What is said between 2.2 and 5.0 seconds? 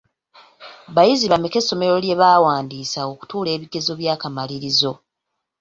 baawandiisa okutuula ebigezo by'akamalirizo?